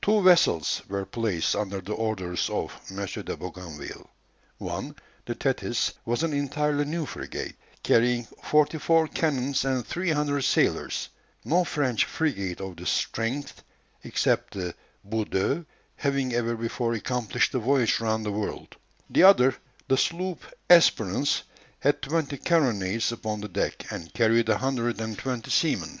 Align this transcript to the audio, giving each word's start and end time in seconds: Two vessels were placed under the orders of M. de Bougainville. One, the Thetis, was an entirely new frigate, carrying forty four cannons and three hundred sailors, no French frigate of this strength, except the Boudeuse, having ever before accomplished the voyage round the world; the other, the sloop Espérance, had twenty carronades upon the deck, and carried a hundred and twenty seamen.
Two 0.00 0.22
vessels 0.22 0.80
were 0.88 1.04
placed 1.04 1.56
under 1.56 1.80
the 1.80 1.92
orders 1.94 2.48
of 2.48 2.70
M. 2.88 3.04
de 3.04 3.36
Bougainville. 3.36 4.08
One, 4.58 4.94
the 5.26 5.34
Thetis, 5.34 5.94
was 6.04 6.22
an 6.22 6.32
entirely 6.32 6.84
new 6.84 7.04
frigate, 7.04 7.56
carrying 7.82 8.28
forty 8.44 8.78
four 8.78 9.08
cannons 9.08 9.64
and 9.64 9.84
three 9.84 10.10
hundred 10.10 10.42
sailors, 10.42 11.08
no 11.44 11.64
French 11.64 12.04
frigate 12.04 12.60
of 12.60 12.76
this 12.76 12.90
strength, 12.90 13.64
except 14.04 14.54
the 14.54 14.76
Boudeuse, 15.04 15.64
having 15.96 16.32
ever 16.32 16.54
before 16.54 16.94
accomplished 16.94 17.50
the 17.50 17.58
voyage 17.58 17.98
round 17.98 18.24
the 18.24 18.30
world; 18.30 18.76
the 19.10 19.24
other, 19.24 19.56
the 19.88 19.96
sloop 19.96 20.44
Espérance, 20.70 21.42
had 21.80 22.00
twenty 22.00 22.36
carronades 22.38 23.10
upon 23.10 23.40
the 23.40 23.48
deck, 23.48 23.90
and 23.90 24.14
carried 24.14 24.48
a 24.48 24.58
hundred 24.58 25.00
and 25.00 25.18
twenty 25.18 25.50
seamen. 25.50 26.00